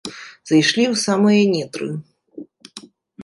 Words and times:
Зайшлі 0.51 0.83
ў 0.85 0.95
самыя 1.07 1.41
нетры. 1.53 1.91